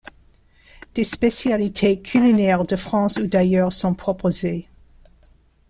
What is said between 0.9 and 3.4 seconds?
Des spécialités culinaires de France ou